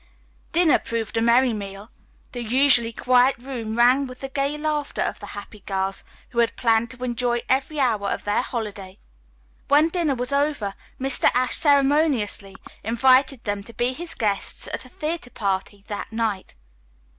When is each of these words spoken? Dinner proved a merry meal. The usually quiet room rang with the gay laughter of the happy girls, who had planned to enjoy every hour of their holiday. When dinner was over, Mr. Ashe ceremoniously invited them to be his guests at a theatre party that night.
Dinner 0.51 0.79
proved 0.79 1.15
a 1.15 1.21
merry 1.21 1.53
meal. 1.53 1.91
The 2.31 2.41
usually 2.41 2.91
quiet 2.91 3.35
room 3.37 3.77
rang 3.77 4.07
with 4.07 4.21
the 4.21 4.29
gay 4.29 4.57
laughter 4.57 5.03
of 5.03 5.19
the 5.19 5.27
happy 5.37 5.59
girls, 5.67 6.03
who 6.31 6.39
had 6.39 6.55
planned 6.55 6.89
to 6.89 7.03
enjoy 7.03 7.43
every 7.47 7.79
hour 7.79 8.09
of 8.09 8.23
their 8.23 8.41
holiday. 8.41 8.97
When 9.67 9.89
dinner 9.89 10.15
was 10.15 10.33
over, 10.33 10.73
Mr. 10.99 11.29
Ashe 11.35 11.55
ceremoniously 11.57 12.55
invited 12.83 13.43
them 13.43 13.61
to 13.63 13.73
be 13.73 13.93
his 13.93 14.15
guests 14.15 14.67
at 14.69 14.85
a 14.85 14.89
theatre 14.89 15.29
party 15.29 15.83
that 15.87 16.11
night. 16.11 16.55